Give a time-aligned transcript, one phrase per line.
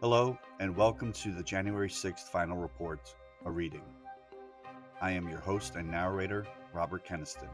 [0.00, 3.82] Hello, and welcome to the January 6th Final Report, a reading.
[5.02, 7.50] I am your host and narrator, Robert Keniston.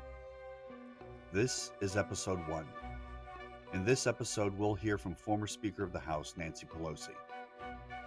[1.33, 2.69] This is episode one.
[3.73, 7.17] In this episode, we'll hear from former Speaker of the House, Nancy Pelosi.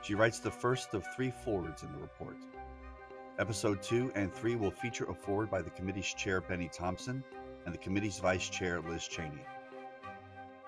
[0.04, 2.38] She writes the first of three forwards in the report.
[3.40, 7.26] Episode two and three will feature a forward by the committee's chair, Bennie Thompson,
[7.66, 9.44] and the committee's vice chair, Liz Cheney.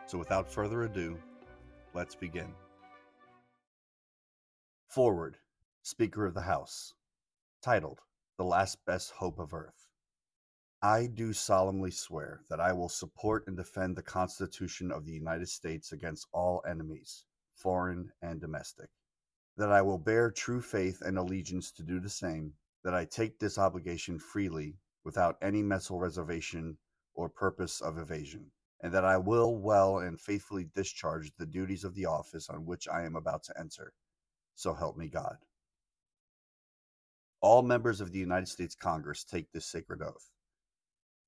[0.07, 1.17] So without further ado,
[1.93, 2.53] let's begin.
[4.91, 5.38] Forward,
[5.84, 6.95] Speaker of the House.
[7.62, 8.02] Titled,
[8.38, 9.88] The Last Best Hope of Earth.
[10.82, 15.48] I do solemnly swear that I will support and defend the Constitution of the United
[15.48, 17.23] States against all enemies,
[17.55, 18.90] foreign and domestic.
[19.55, 22.52] That I will bear true faith and allegiance to do the same.
[22.84, 26.77] That I take this obligation freely, without any mental reservation
[27.13, 28.52] or purpose of evasion.
[28.82, 32.90] And that I will well and faithfully discharge the duties of the office on which
[32.90, 33.94] I am about to enter
[34.55, 35.38] so help me God.
[37.41, 40.30] All members of the United States Congress take this sacred oath.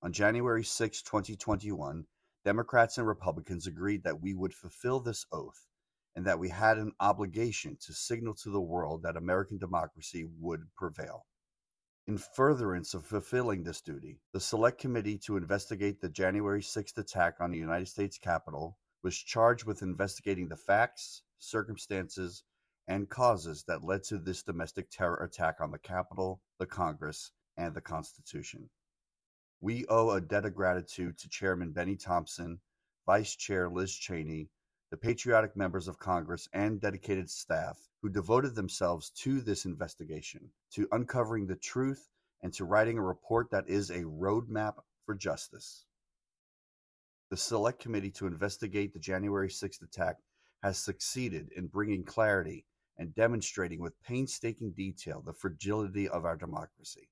[0.04, 2.06] On January 6, 2021,
[2.46, 5.66] Democrats and Republicans agreed that we would fulfill this oath
[6.16, 10.62] and that we had an obligation to signal to the world that American democracy would
[10.76, 11.26] prevail.
[12.06, 17.36] In furtherance of fulfilling this duty, the Select Committee to investigate the January 6th attack
[17.40, 22.44] on the United States Capitol was charged with investigating the facts, circumstances,
[22.88, 27.74] and causes that led to this domestic terror attack on the Capitol, the Congress, and
[27.74, 28.70] the Constitution.
[29.62, 32.60] We owe a debt of gratitude to Chairman Bennie Thompson,
[33.06, 34.50] Vice Chair Liz Cheney,
[34.92, 40.88] the patriotic members of Congress, and dedicated staff who devoted themselves to this investigation, to
[40.92, 42.10] uncovering the truth,
[42.42, 44.76] and to writing a report that is a roadmap
[45.06, 45.86] for justice.
[47.30, 50.18] The Select Committee to investigate the January 6th attack
[50.62, 52.66] has succeeded in bringing clarity
[53.04, 57.10] and demonstrating with painstaking detail the fragility of our democracy.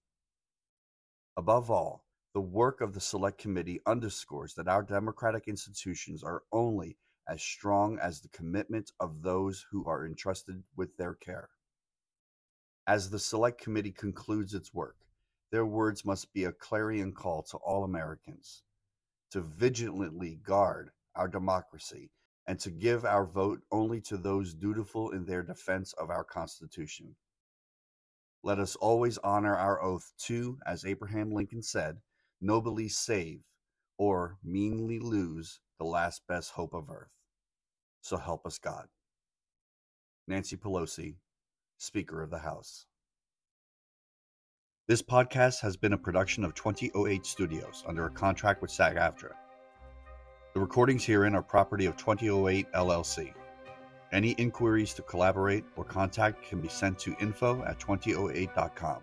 [1.35, 6.97] Above all, the work of the Select Committee underscores that our democratic institutions are only
[7.27, 11.49] as strong as the commitment of those who are entrusted with their care.
[12.87, 14.95] As the Select Committee concludes its work,
[15.51, 18.63] their words must be a clarion call to all Americans
[19.31, 22.11] to vigilantly guard our democracy
[22.47, 27.15] and to give our vote only to those dutiful in their defense of our Constitution.
[28.43, 31.97] Let us always honor our oath to, as Abraham Lincoln said,
[32.41, 33.41] nobly save
[33.97, 37.11] or meanly lose the last best hope of earth.
[38.01, 38.87] So help us God.
[40.27, 41.17] Nancy Pelosi,
[41.77, 42.85] Speaker of the House.
[44.87, 49.33] This podcast has been a production of 2008 Studios under a contract with SAG AFTRA.
[50.61, 53.33] Recordings herein are property of 2008 LLC.
[54.11, 58.99] Any inquiries to collaborate or contact can be sent to info at 2008.com.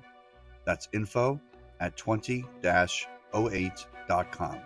[0.65, 1.41] That's info
[1.81, 4.59] at 20 08.com.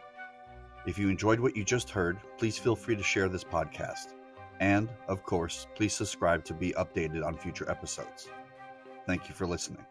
[0.85, 4.13] If you enjoyed what you just heard, please feel free to share this podcast.
[4.61, 8.29] And, of course, please subscribe to be updated on future episodes.
[9.07, 9.87] Thank you for listening.